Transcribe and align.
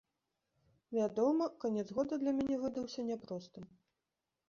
Вядома, 0.99 1.49
канец 1.65 1.85
года 1.99 2.13
для 2.25 2.35
мяне 2.41 2.61
выдаўся 2.67 3.09
няпростым. 3.15 3.73